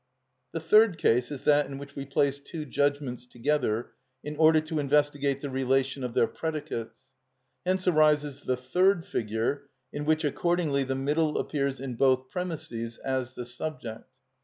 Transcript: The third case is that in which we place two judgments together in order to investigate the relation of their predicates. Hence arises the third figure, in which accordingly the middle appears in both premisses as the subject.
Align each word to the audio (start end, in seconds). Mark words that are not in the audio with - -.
The 0.51 0.59
third 0.59 0.97
case 0.97 1.29
is 1.31 1.43
that 1.43 1.67
in 1.67 1.77
which 1.77 1.95
we 1.95 2.07
place 2.07 2.39
two 2.39 2.65
judgments 2.65 3.27
together 3.27 3.91
in 4.23 4.35
order 4.35 4.59
to 4.61 4.79
investigate 4.79 5.41
the 5.41 5.49
relation 5.51 6.03
of 6.03 6.15
their 6.15 6.25
predicates. 6.25 6.95
Hence 7.67 7.87
arises 7.87 8.39
the 8.39 8.57
third 8.57 9.05
figure, 9.05 9.69
in 9.93 10.05
which 10.05 10.23
accordingly 10.25 10.83
the 10.83 10.95
middle 10.95 11.37
appears 11.37 11.79
in 11.79 11.97
both 11.97 12.31
premisses 12.31 12.97
as 12.97 13.35
the 13.35 13.45
subject. 13.45 14.05